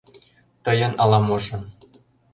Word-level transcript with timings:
Тыйын 0.65 0.93
ала-можо... 1.03 1.57